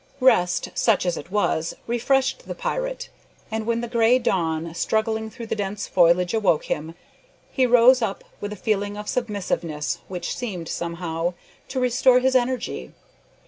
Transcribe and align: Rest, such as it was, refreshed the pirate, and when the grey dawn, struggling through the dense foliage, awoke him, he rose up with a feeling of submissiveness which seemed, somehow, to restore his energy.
Rest, 0.19 0.69
such 0.73 1.05
as 1.05 1.15
it 1.15 1.29
was, 1.29 1.75
refreshed 1.85 2.47
the 2.47 2.55
pirate, 2.55 3.09
and 3.51 3.67
when 3.67 3.81
the 3.81 3.87
grey 3.87 4.17
dawn, 4.17 4.73
struggling 4.73 5.29
through 5.29 5.45
the 5.45 5.55
dense 5.55 5.87
foliage, 5.87 6.33
awoke 6.33 6.63
him, 6.65 6.95
he 7.51 7.67
rose 7.67 8.01
up 8.01 8.23
with 8.39 8.51
a 8.51 8.55
feeling 8.55 8.97
of 8.97 9.07
submissiveness 9.07 9.99
which 10.07 10.35
seemed, 10.35 10.67
somehow, 10.67 11.35
to 11.67 11.79
restore 11.79 12.19
his 12.19 12.35
energy. 12.35 12.93